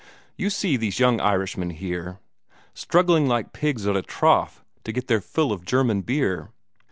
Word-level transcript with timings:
You 0.35 0.49
see 0.49 0.77
those 0.77 0.97
young 0.97 1.21
Irishmen 1.21 1.77
there, 1.79 2.17
struggling 2.73 3.27
like 3.27 3.53
pigs 3.53 3.85
at 3.85 3.95
a 3.95 4.01
trough 4.01 4.63
to 4.83 4.91
get 4.91 5.05
their 5.05 5.21
fill 5.21 5.51
of 5.51 5.63
German 5.63 6.01
beer. 6.01 6.49